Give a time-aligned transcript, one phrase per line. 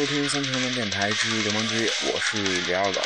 [0.00, 3.02] 收听三重人电台之流氓之夜，我是李二狗。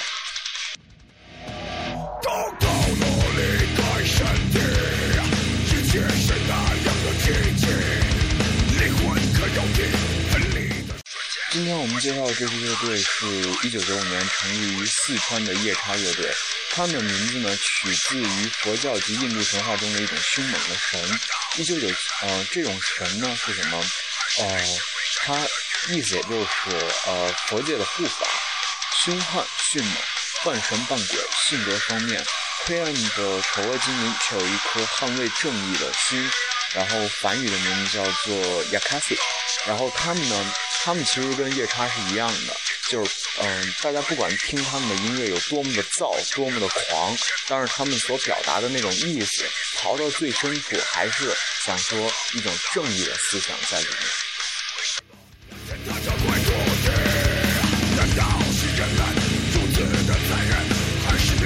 [11.51, 13.27] 今天我们介绍的这支乐队是
[13.65, 16.31] 一九九五年成立于四川的夜叉乐队，
[16.71, 21.21] 他们的名字呢取自于佛教及印度神话中的一种凶猛的神。
[21.57, 21.89] 一九九
[22.23, 23.85] 呃，这种神呢是什么？
[24.39, 24.65] 呃，
[25.17, 25.35] 他
[25.89, 26.71] 意思也就是
[27.07, 28.27] 呃佛界的护法，
[29.05, 29.95] 凶悍迅猛，
[30.45, 32.25] 半神半鬼，性格方面
[32.65, 36.31] 黑暗的丑恶精灵，却有一颗捍卫正义的心。
[36.75, 39.17] 然后梵语的名字叫做 Yakasi。
[39.67, 40.55] 然后他们呢？
[40.83, 42.55] 他们其实跟夜叉是一样的，
[42.91, 47.17] 就是嗯，大家不管听他们的音乐有多么的燥，多么的狂，
[47.49, 49.47] 但是他们所表达的那种意思，
[49.79, 51.99] 刨到最深处，还是想说
[52.33, 53.99] 一种正义的思想在里面。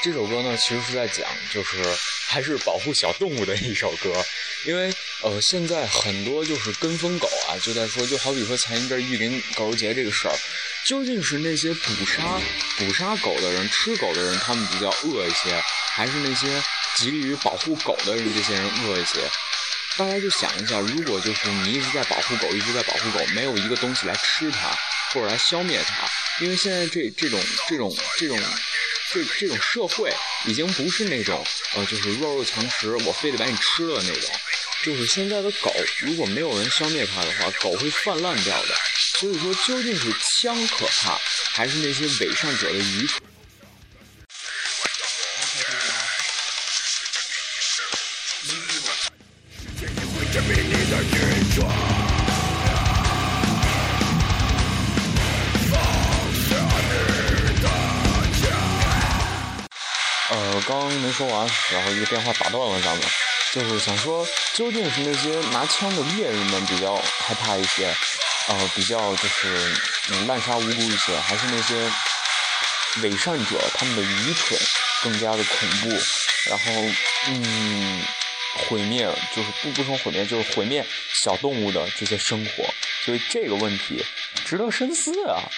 [0.00, 1.82] 这首歌呢，其实是在讲，就是
[2.28, 4.12] 还是保护小动物的一首歌。
[4.64, 10.34] 因为呃，现在很多就是跟风狗啊，就在说，就好比说前一阵玉林狗肉节这个事儿，
[10.86, 12.40] 究竟是那些捕杀
[12.78, 15.60] 捕杀狗的人、吃狗的人，他们比较恶一些，
[15.92, 16.62] 还是那些
[16.96, 19.20] 极力于保护狗的人，这些人恶一些？
[19.96, 24.70] 大家就想一下，如果就是你一直在保护狗，一直在保护狗，没有一个东西来吃它，
[25.12, 26.08] 或者来消灭它。
[26.44, 28.38] 因为现在这这种这种这种
[29.10, 30.12] 这这种社会
[30.44, 34.30] 已经不是那种呃，就是弱肉强食，我非得把你吃了那种。
[34.84, 38.74] 就是现在的狗，如果没有人消灭它的话，狗会泛滥掉的。
[39.18, 41.18] 所以说，究竟是枪可怕，
[41.52, 43.20] 还是那些伪善者的愚蠢？
[60.68, 63.02] 刚没说完，然后一个电话打断了咱们，
[63.52, 67.86] 就是想说，究竟是那些拿枪的猎人们比较害怕一些，
[68.48, 69.74] 呃，比较就是
[70.10, 71.90] 嗯滥杀无辜一些，还是那些
[73.02, 74.60] 伪善者他们的愚蠢
[75.04, 75.88] 更加的恐怖，
[76.50, 76.72] 然后
[77.28, 78.02] 嗯
[78.68, 80.84] 毁灭就是不不说毁灭就是毁灭
[81.24, 82.64] 小动物的这些生活，
[83.06, 84.04] 所以这个问题
[84.44, 85.50] 值得深思啊。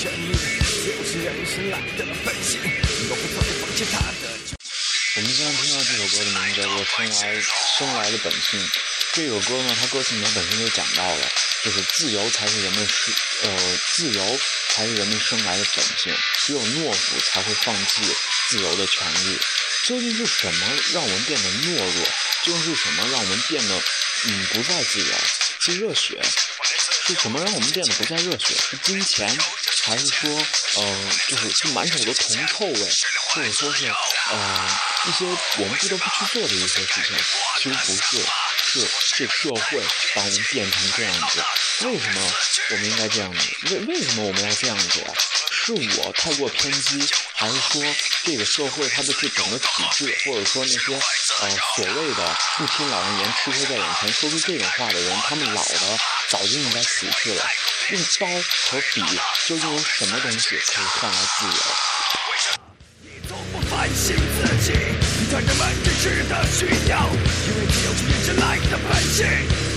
[0.00, 2.58] 权利，就是人生来的本性，
[3.10, 4.32] 我不会放弃他的。
[5.16, 7.42] 我们刚刚听到这首歌的名字叫做《生来
[7.76, 8.58] 生来的本性》。
[9.12, 11.28] 这首歌呢，它歌词里面本身就讲到了，
[11.66, 13.12] 就是自由才是人们是
[13.42, 16.16] 呃自由才是人们生来的本性，
[16.46, 18.00] 只有懦夫才会放弃
[18.48, 19.38] 自由的权利。
[19.84, 22.04] 究竟是什么让我们变得懦弱？
[22.44, 23.78] 究竟是什么让我们变得
[24.28, 25.14] 嗯不再自由？
[25.60, 26.18] 是热血？
[27.06, 28.54] 是什么让我们变得不再热血？
[28.70, 29.38] 是金钱？
[29.84, 32.90] 还是说呃就是是满手的铜臭味？
[33.30, 34.70] 或者说是呃
[35.06, 35.24] 一些
[35.58, 37.16] 我们不得不去做的一些事情？
[37.58, 38.24] 其实不是。
[38.72, 38.78] 是
[39.16, 39.82] 是社会
[40.14, 41.42] 把我们变成这样子，
[41.86, 42.32] 为什么
[42.70, 43.38] 我们应该这样子？
[43.64, 45.12] 为为什么我们要这样子啊？
[45.76, 47.82] 是我太过偏激，还是说
[48.24, 50.94] 这个社会它的这整个体制，或者说那些
[51.40, 57.44] 呃所谓的不听老人言、吃亏在眼前说出这种话的人，他们老的早就应该死去了？
[57.90, 58.26] 用刀
[58.70, 59.02] 和笔
[59.46, 61.52] 究竟有什么东西可以换来自由？
[65.30, 67.08] 在人们真实的需要，
[67.46, 69.69] 因为自由是人生来的本性。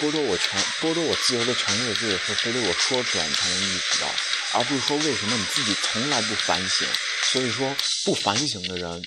[0.00, 4.08] 剥夺我权、剥夺我自由的权利这个事，非得我说出来你才能意识到，
[4.54, 6.86] 而不是说为什么你自己从来不反省？
[7.32, 9.02] 所以说，不反省的人，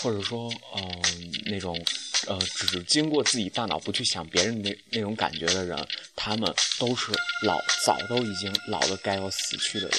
[0.00, 1.02] 或者说，嗯，
[1.46, 1.84] 那种。
[2.26, 5.86] 呃，只经过自己大脑不去想别人那那种感觉的人，
[6.16, 7.12] 他们都是
[7.42, 9.98] 老早都已经老的该要死去的人。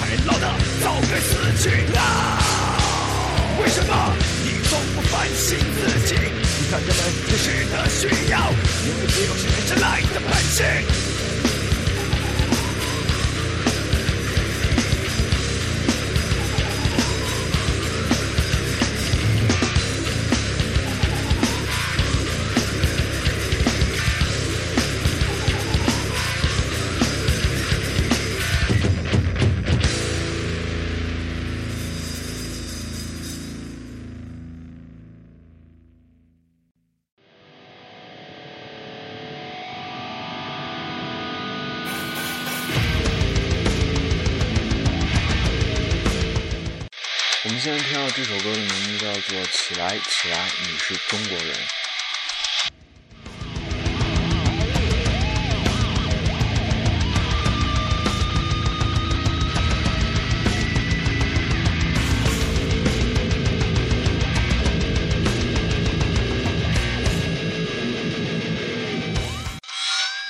[0.00, 0.46] 还浪的
[0.82, 1.30] 早该死
[1.62, 1.98] 去了
[3.60, 6.14] 为什么你从不反省自己？
[6.14, 8.50] 你看人们真实的需要
[8.84, 10.64] 你只有实现真爱的本性
[49.28, 51.54] 做《起来起来，你是中国人》。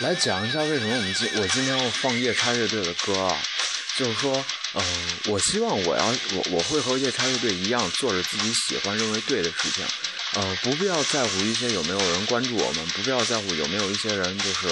[0.00, 3.37] 来讲一下为什么我们今我今天要放夜叉乐队的歌啊？
[3.96, 4.44] 就是说。
[4.75, 4.82] 嗯，
[5.26, 9.85] 我希望我要我我会和夜叉乐队一样做着自己喜欢认为对的事情，
[10.35, 14.69] 呃，不必要在乎一些有没有人关注我们，不必要在乎有没有一些人就是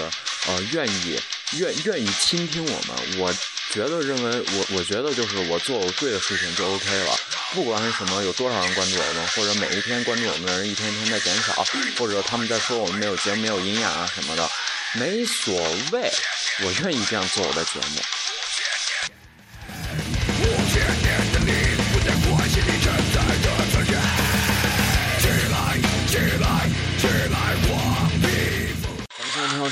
[0.49, 1.21] 呃愿意
[1.52, 3.19] 愿愿意倾听我们。
[3.19, 3.33] 我
[3.73, 7.16] 觉得认为我我觉得就是我做我对的事情就 OK 了，
[7.52, 11.64] 不管是什么有多少人关注我们，或者每一天关注我们的人一天天在减少，
[11.97, 14.50] 或者他们在说我们没有节目没有营养啊什么的，
[14.95, 15.54] 没所
[15.92, 16.11] 谓，
[16.64, 18.19] 我愿意这样做我的节目。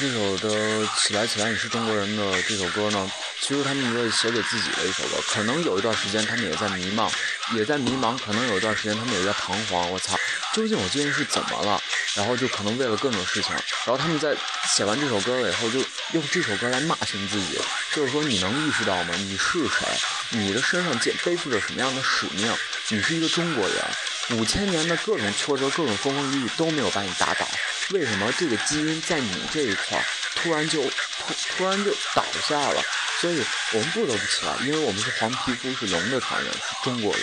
[0.01, 3.11] 这首的起来起来，你是中国人的这首歌呢？
[3.41, 5.17] 其实他们是写给自己的一首歌。
[5.33, 7.11] 可能有一段时间他们也在迷茫，
[7.57, 8.17] 也在迷茫。
[8.19, 9.91] 可能有一段时间他们也在彷徨。
[9.91, 10.17] 我操，
[10.55, 11.81] 究竟我最近是怎么了？
[12.15, 14.35] 然后就可能为了各种事情，然后他们在
[14.75, 15.79] 写完这首歌了以后，就
[16.13, 17.61] 用这首歌来骂醒自己，
[17.95, 19.15] 就是说你能意识到吗？
[19.17, 19.87] 你是谁？
[20.31, 22.53] 你的身上肩背负着什么样的使命？
[22.89, 27.47] 你是一个中国人，五千年的各种挫折、各种风风雨雨都没有把你打倒，
[27.91, 32.83] 为什么这个基因在你这一块突然就突突然就倒下了？
[33.21, 37.23] 所以我们不得不起来，因为我们是黄皮肤，是龙的传人，是中国人。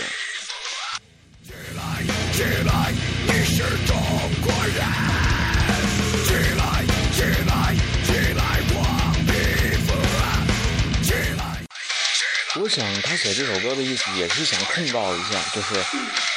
[1.46, 2.04] 起来，
[2.34, 2.85] 起来，
[12.66, 15.76] 我想他写这首歌的意思也是想控告一下，就是，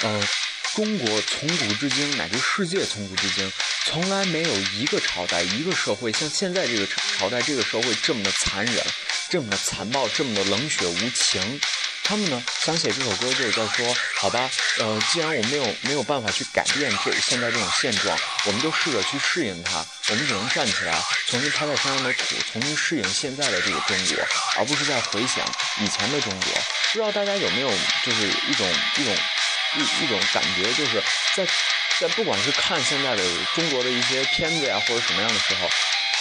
[0.03, 0.29] 呃，
[0.75, 3.51] 中国从古至今，乃至世界从古至今，
[3.87, 8.85] 从来没有一个朝代、一个社会像现在这个朝代、这个社会这么的残忍。
[9.31, 11.61] 这么的残暴，这么的冷血无情，
[12.09, 24.25] 他们呢想写这首歌就是在说，好吧，呃，既然我们没有没有办法去改变这现在这种现状，我们就试着去适应它，我们只能站起来，重新拍拍身上的土，重新适应现在的这个中国，
[24.57, 25.45] 而不是在回想
[25.83, 26.53] 以前的中国。
[26.93, 27.71] 不知道大家有没有
[28.03, 29.15] 就是一种一种
[29.77, 31.03] 一一种感觉，就是
[31.37, 31.47] 在
[32.01, 33.23] 在不管是看现在的
[33.55, 35.69] 中国的一些片子呀，或者什么样的时候，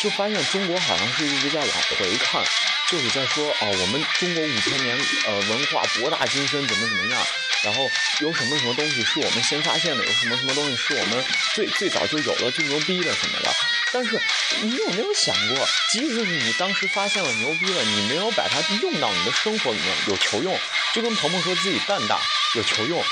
[0.01, 2.43] 就发现中国好像是一直在往回看。
[2.89, 7.21] 就是在说哦，我们中国五千年呃文化博大精深，怎么怎么样？
[7.63, 10.05] 然后有什么什么东西是我们先发现的？
[10.05, 11.21] 有什么什么东西是我们
[11.53, 13.53] 最最早就有了、最牛逼的什么的？
[13.91, 14.17] 但是
[14.61, 20.57] 你有没有想过，即使你当时发现了牛逼了，你没有把它用到你的生活里面有求用？
[20.93, 22.21] 就跟鹏鹏说自己蛋大
[22.55, 23.03] 有求用，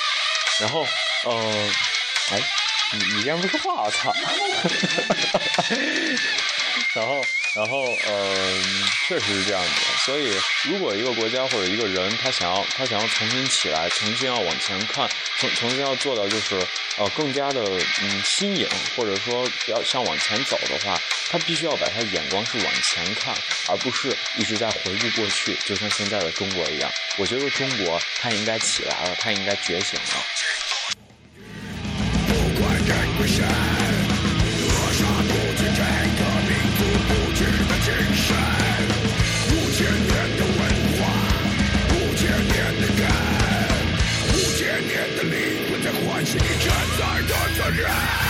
[0.61, 0.87] 然后
[1.25, 1.69] 呃，
[2.31, 2.41] 哎，
[2.93, 4.15] 你你竟然不说话，我操！
[6.95, 7.23] 然后。
[7.55, 8.35] 然后，呃，
[9.07, 9.69] 确实是这样子。
[10.03, 15.09] 所以，如果一个国家或者一个人，他想要他想要重新起来，重新要往前看，
[15.39, 16.59] 重重新要做到就是，
[16.97, 17.63] 呃，更加的
[18.01, 20.99] 嗯新颖，或者说要向往前走的话，
[21.29, 23.33] 他必须要把他眼光是往前看，
[23.69, 25.57] 而不是一直在回顾过去。
[25.63, 30.25] 就像现在的中国一样，我觉得中国它应该起来了，它应该觉醒了。
[46.35, 48.24] Seeking chance I don't forget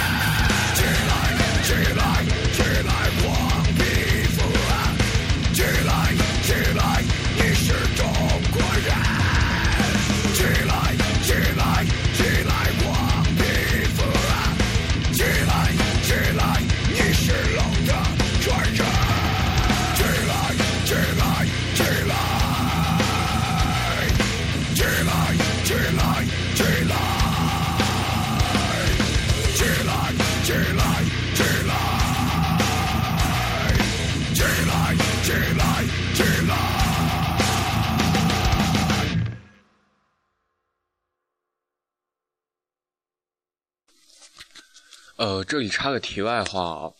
[45.25, 46.93] 呃，这里插个题外话啊，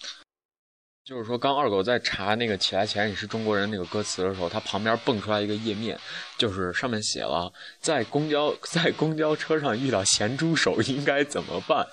[1.06, 5.96] 就是说，刚二狗在查那个“起来起来，你是中国人”那个歌词的时候，他旁边蹦出来一个页面，
[6.36, 11.86] 就是上面写了在公交在公交车上遇到咸猪手应该怎么办。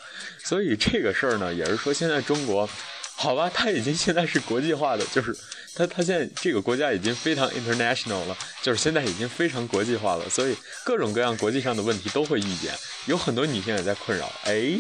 [0.43, 2.67] 所以这个事儿呢，也是说现在中国，
[3.15, 5.37] 好吧，他已经现在是国际化的，就是
[5.75, 12.73] 他他现在这个国家已经非常 international 了，就是现在已经非常国际化了，所以各种各样国际上的问题都会遇见，
[13.05, 14.79] 有很多女性也在困扰，哎。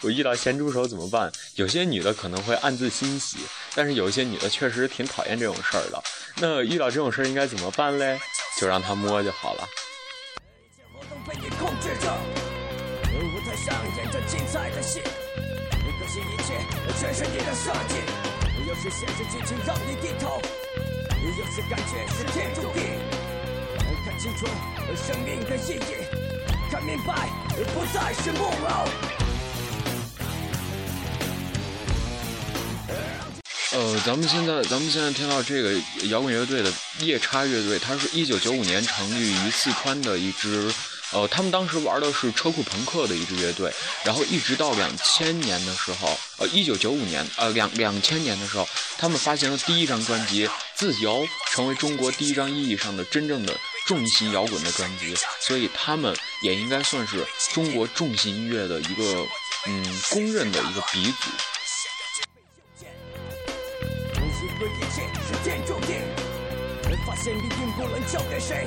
[0.00, 1.30] 我遇到咸猪手怎么办？
[1.56, 3.38] 有些女的可能会暗自欣喜，
[3.74, 6.02] 但是有一些女的确实挺讨厌这种事儿的。
[6.36, 8.18] 那遇到这种事儿应该怎么办嘞？
[8.58, 9.68] 就让他摸就好了。
[24.04, 24.46] 看清楚
[24.96, 25.80] 生命的意义，
[26.70, 27.28] 看明白
[27.74, 29.27] 不再是木偶。
[33.70, 40.72] 呃，咱们现在咱们现在听到这个摇滚乐队的夜叉乐队，它是一九九五年成立于四川的一支，
[41.12, 43.70] 呃，他们当时玩的是车库朋克的一支乐队，
[44.04, 53.54] 然后一直到两千年的时候，呃，一九九五年，呃，两两千年的时候，他们发行了第一张专辑《自由》，成为中国第一张意义上的真正的
[53.86, 55.14] 重型摇滚的专辑，
[55.46, 57.22] 所以他们也应该算是
[57.52, 59.26] 中国重型音乐的一个，
[59.66, 61.28] 嗯，公认的一个鼻祖。
[67.30, 68.66] 一定不能交给谁，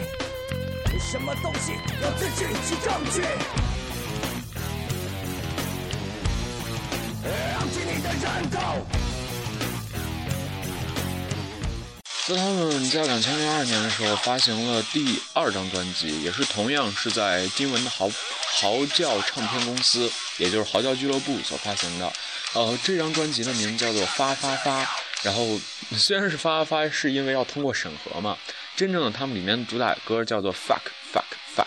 [0.99, 3.21] 什么东西要自己去证据。
[12.27, 18.09] 在他们在两千零二年的时候发行了第二张专辑，也是同样是在金文的嚎
[18.61, 22.13] 嚎叫唱片公司，也就是嚎叫俱乐部所发行的。
[22.53, 24.85] 呃，这张专辑的名字叫做《发发发》，
[25.23, 25.59] 然后
[25.97, 28.37] 虽然是发发，是因为要通过审核嘛。
[28.75, 30.81] 真正的他们里面主打歌叫做《Fuck
[31.13, 31.25] Fuck
[31.55, 31.65] Fuck》。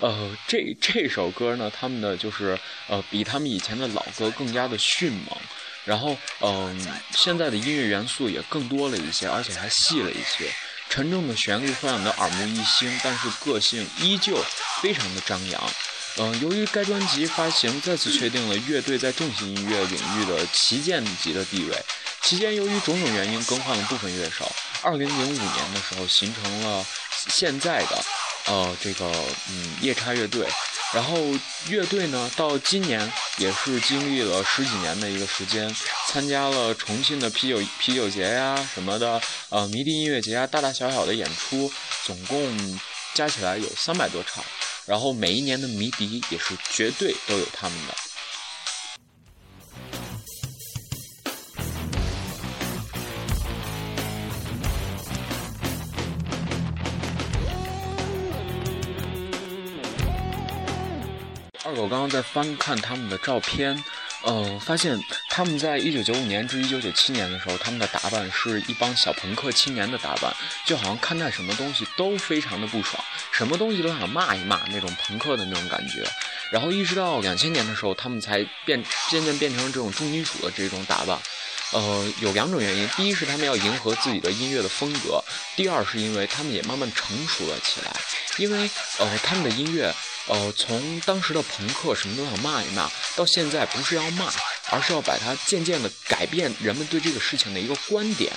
[0.00, 5.36] 呃，这这首歌呢，他们的就是呃，比他们以前的老歌更加的迅猛。
[5.84, 10.50] 然后，嗯，现在的音乐元素也更多了一些，而且还细了一些。
[10.88, 14.42] 沉重的旋律会让你的耳目一新，但是个性依旧
[14.80, 15.70] 非常的张扬。
[16.18, 21.76] 嗯，由于该专辑发行，再次确定了乐队在重型音乐领域的旗舰级的地位。
[22.22, 24.50] 期间，由于种种原因更换了部分乐手。
[24.82, 26.84] 二零零五年的时候，形成了
[27.30, 28.04] 现在的
[28.46, 29.10] 呃这个
[29.48, 30.46] 嗯夜叉乐队。
[30.94, 31.16] 然后
[31.68, 35.74] 乐队呢，到今年也是经历了十几年的一个时间，
[36.06, 39.20] 参加了重庆的啤酒啤酒节呀什么的，
[39.50, 41.70] 呃迷笛音乐节啊，大大小小的演出，
[42.06, 42.80] 总共
[43.14, 44.42] 加起来有三百多场。
[44.86, 47.94] 然后每一年的迷笛也是绝对都有他们的。
[61.68, 63.84] 二狗刚刚在翻看他们的照片，
[64.22, 76.02] 呃，发现他们在一九九五年至一九九七年的时候，他们的打扮是一帮小朋克青年的打扮，就好像看待什么东西都非常的不爽，什么东西都想骂一骂那种朋克的那种感觉。
[76.50, 81.18] 然后一直到两千年的时候，他们才变渐渐变成这种重金属的这种打扮。
[81.72, 85.22] 呃，有两种原因，第一是他们要迎合自己的音乐的风格，
[85.56, 87.94] 第二是因为他们也慢慢成熟了起来，
[88.38, 89.94] 因为呃他们的音乐。
[90.30, 94.30] 呃，从当时的朋克什么都想骂一骂，到现在不是要骂，
[94.68, 98.30] 而是要把它渐渐的改变人们对这个事情的一个观点，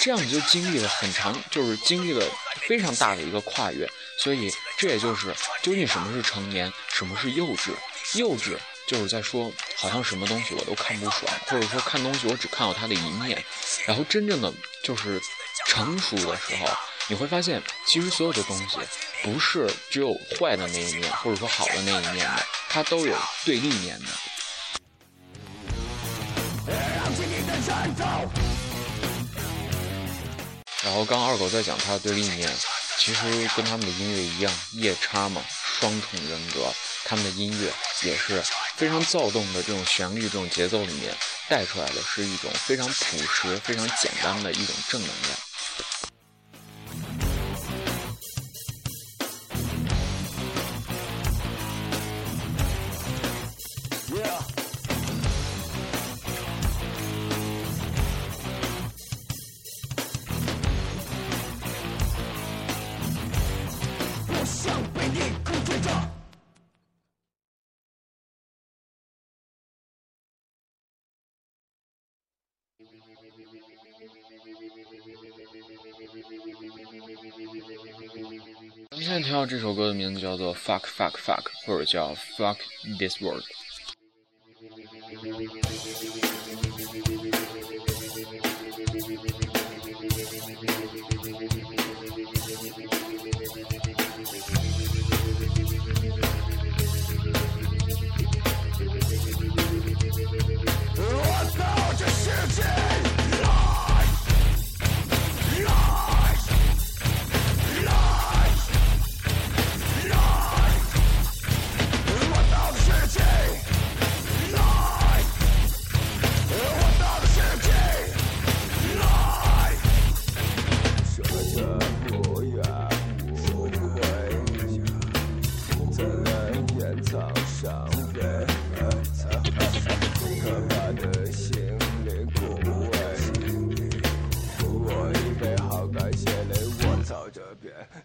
[0.00, 2.26] 这样子就经历了很长，就是经历了
[2.66, 3.88] 非常大的一个跨越。
[4.18, 7.70] 所以这也就是究竟什么是成年，什么是幼稚？
[8.14, 8.58] 幼稚
[8.88, 13.44] 就是在说好像什么东西我都看不爽，或者说看东西我只看到它的一面，
[13.86, 15.20] 然后真正的就是
[15.66, 16.66] 成熟的时候。
[17.10, 18.78] 你会发现，其实所有的东西
[19.22, 24.06] 不是只有坏的那一面，或者说好的那一面的，它都有对立面的。
[30.82, 32.54] 然后刚二狗在讲他的对立面，
[32.98, 33.24] 其实
[33.56, 35.42] 跟他们的音乐一样，夜叉嘛，
[35.78, 36.70] 双重人格，
[37.06, 37.72] 他们的音乐
[38.02, 38.42] 也是
[38.78, 41.12] 非常躁动的这种旋律、这种节奏里面
[41.48, 46.07] 带出来的是一种非常朴实、非常简单的一种正能量。
[79.46, 82.56] 这首歌的名字叫做 Fuck Fuck Fuck，或者叫 Fuck
[82.98, 83.44] This World。
[102.10, 102.87] 世界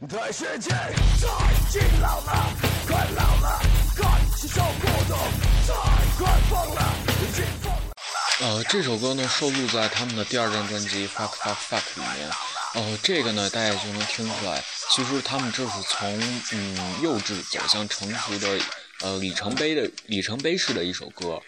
[0.02, 0.32] 太
[1.70, 2.50] 近老了，
[2.88, 3.62] 快老了，
[3.96, 4.10] 快
[4.48, 5.14] 受孤独，
[5.68, 5.74] 太
[6.18, 6.82] 快疯了，
[7.22, 7.24] 已
[7.62, 7.94] 疯了。
[8.42, 12.28] 呃，这首歌呢收录在他们的第二张专辑《Fuck Fuck Fuck》里面。
[12.74, 16.20] 哦，这个呢大家就能听出来，其实他们这是从
[16.54, 18.60] 嗯幼稚走向成熟的
[19.02, 21.40] 呃里程碑的里程碑式的一首歌。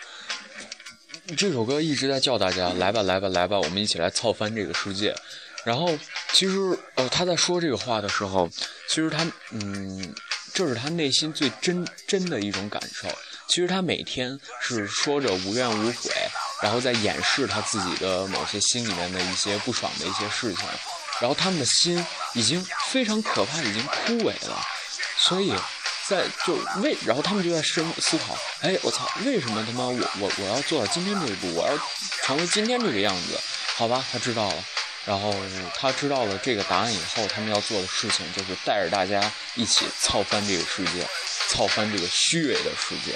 [1.36, 5.16] 这首歌一直在叫大家来吧来吧来吧，我们一起来操翻这个世界。
[5.66, 5.98] 然后，
[6.32, 6.56] 其实，
[6.94, 8.48] 呃，他在说这个话的时候，
[8.88, 10.14] 其实他，嗯，
[10.54, 13.10] 这是他内心最真真的一种感受。
[13.48, 16.12] 其实他每天是说着无怨无悔，
[16.62, 20.66] 然后在掩饰他自己的某些心里面的一些不爽的一些事情，
[21.20, 24.64] 然后他们的心已经非常可怕，已经枯萎了，
[25.18, 25.52] 所以
[26.08, 31.78] 在就为，然后他们就在深思考，哎，我操，为什么他妈我我我要做到今天这一步，我要
[32.24, 33.40] 成为今天这个样子？
[33.76, 34.64] 好吧，他知道了。
[35.06, 35.34] 然后
[35.76, 41.08] 他知道了这个答案以后，他们要做的事情就是带着大家一起操翻这个世界，
[41.50, 43.16] 操翻这个虚伪的世界。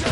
[0.00, 0.08] 这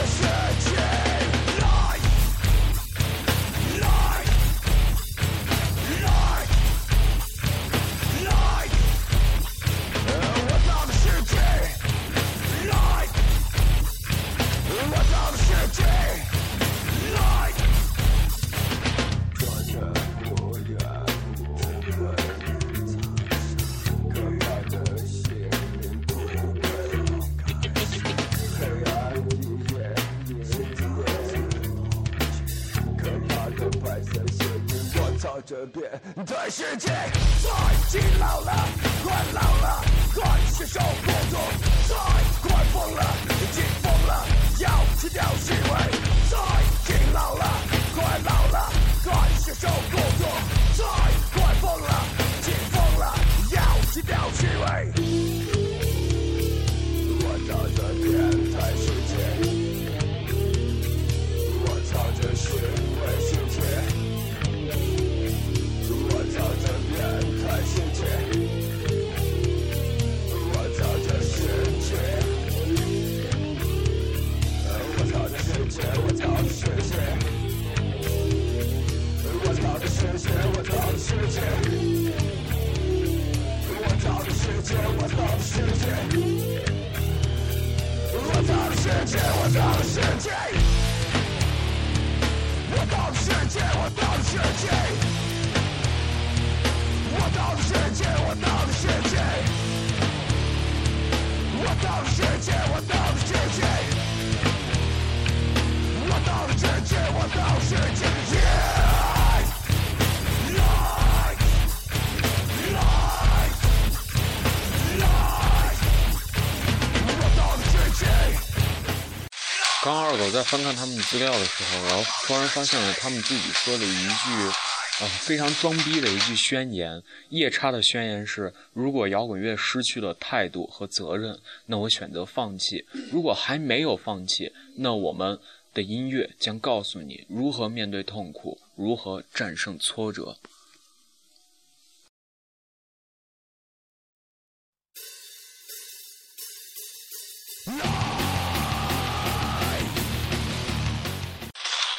[119.85, 124.53] 刚二狗在翻看他们资料的时候，然后突然发现了他们自己说的一句，
[125.01, 127.03] 呃，非常装逼的一句宣言。
[127.31, 132.79] 夜叉的宣言是：如果摇滚乐失去了态度和责任，那我选择放弃；
[133.11, 135.37] 如果还没有放弃，那我们
[135.75, 140.37] 的音乐将告诉你如何面对痛苦，如何战胜挫折。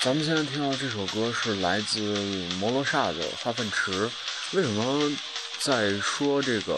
[0.03, 2.01] 咱们现在听到这首歌是来自
[2.59, 3.89] 摩罗刹的《化粪池》。
[4.51, 5.09] 为什么
[5.61, 6.75] 在说这个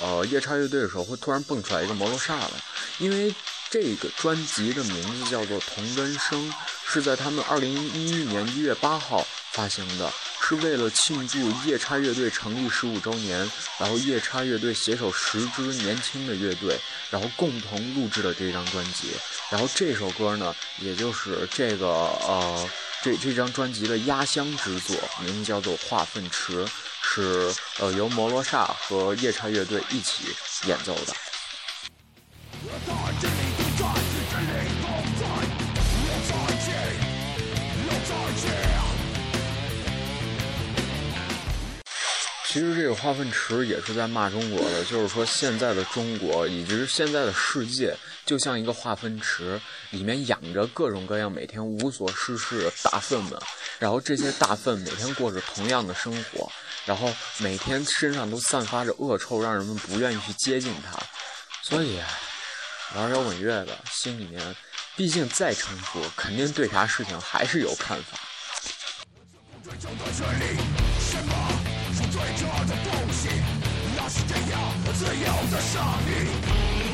[0.00, 2.52] 呃夜叉乐队的时候会突然蹦出来一个摩罗刹呢？
[3.00, 3.34] 因为
[3.68, 6.48] 这个专辑的名字叫做《同根生》，
[6.86, 9.26] 是在他们二零一一年一月八号
[9.58, 10.12] 发行的。
[10.40, 13.38] 是为了庆祝夜叉乐队成立十五周年，
[13.76, 16.78] 然后夜叉乐队携手十支年轻的乐队，
[17.10, 19.10] 然后共同录制的这张专辑。
[19.50, 22.70] 然后这首歌呢，也就是这个呃
[23.02, 26.64] 这这张专辑的压箱之作，名字叫做《化粪池》，
[27.02, 30.34] 是呃由摩罗刹和夜叉乐队一起
[30.66, 31.14] 演奏的。
[42.48, 53.38] 其实这个化粪池也是在骂中国的，就是说现在的中国以及现在的世界就像一个化粪池，里面养着各种各样每天无所事事的大粪们，
[53.78, 56.50] 然后这些大粪每天过着同样的生活，
[56.86, 60.98] 然后每天身上都散发着恶臭，让人们不愿意去接近它。
[61.62, 62.00] 所以
[62.96, 64.56] 玩摇滚乐的心里面，
[64.96, 68.18] 毕竟再成熟，肯定对啥事情还是有看法。
[72.06, 73.28] 最初的东西，
[73.96, 74.60] 那是这样
[74.94, 76.87] 自由的声音。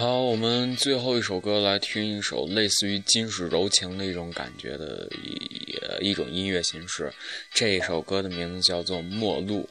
[0.00, 7.12] 好，我们最后一首歌来听一首类似于金属柔情的一种感觉的一一种音乐形式。
[7.52, 9.68] 这首歌的名字叫做《陌路》。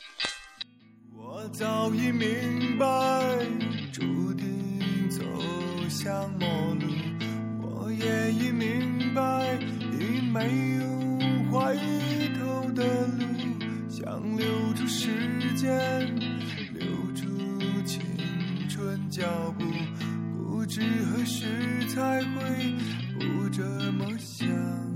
[1.18, 2.86] 我早已明白，
[3.92, 5.24] 注定走
[5.90, 6.88] 向陌路。
[7.64, 9.58] 我也已明白，
[9.98, 10.44] 已没
[10.76, 10.86] 有
[11.52, 11.76] 回
[12.38, 12.84] 头的
[13.18, 13.26] 路。
[13.90, 15.10] 想留住时
[15.56, 16.06] 间，
[16.76, 17.26] 留住
[17.84, 18.00] 青
[18.70, 19.26] 春脚
[19.58, 19.66] 步。
[20.70, 21.48] 不知何时
[21.88, 22.76] 才会
[23.18, 24.89] 不这么想。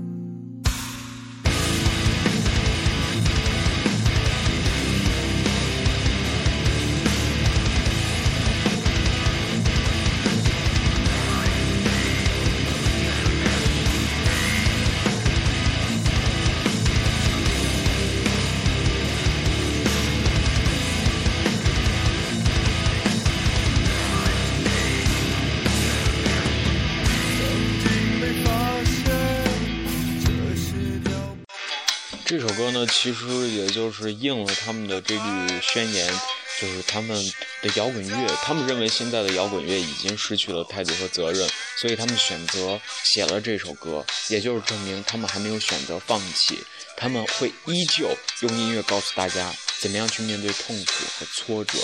[32.74, 35.22] 呢，其实也就是应了他们的这句
[35.62, 36.12] 宣言，
[36.60, 37.16] 就是他们
[37.62, 46.58] 的摇滚乐，他们认为现在的摇滚乐已经失去了态度和责任，所以他们选择写了这首歌，也就是证明他们还没有选择放弃，
[46.96, 48.10] 他们会依旧
[48.40, 51.78] 用音乐告诉大家怎么样去面对痛苦和挫折，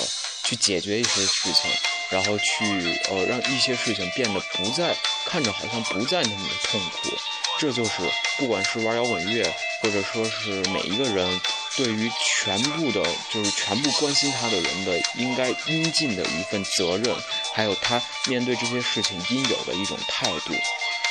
[0.44, 1.70] 去解决一些事情，
[2.10, 7.16] 然后去呃让一些事情变得不再看着好像不再那么的痛苦。
[7.60, 7.90] 这就是
[8.38, 9.44] 不管是玩摇滚乐，
[9.82, 11.40] 或者说是每一个人
[11.76, 17.14] 对于全部的，就是全部关心他的人的应该应尽的一份责任，
[17.52, 20.54] 还有他面对这些事情应有的一种态度。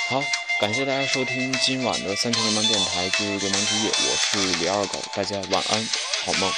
[0.09, 0.23] 好，
[0.59, 5.88] 感谢大家收听今晚的三千流氓电台《今日流氓之夜》，我是李二狗，大家晚安，
[6.25, 6.51] 好梦。